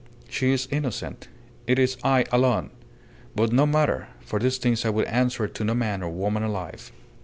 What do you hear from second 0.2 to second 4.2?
"She is innocent. It is I alone. But no matter.